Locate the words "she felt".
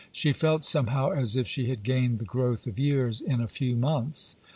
0.11-0.63